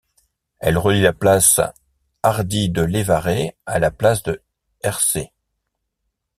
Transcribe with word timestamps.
Elle 0.59 0.79
relie 0.79 1.01
la 1.03 1.13
place 1.13 1.61
Hardy-de-Lévaré 2.23 3.55
à 3.67 3.77
la 3.77 3.91
place 3.91 4.23
de 4.23 4.41
Hercé. 4.81 5.31